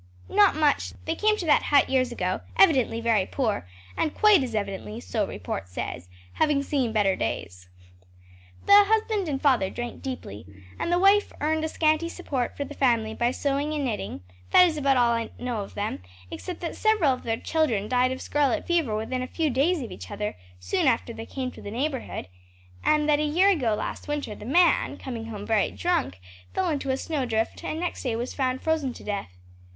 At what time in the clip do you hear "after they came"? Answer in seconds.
20.87-21.51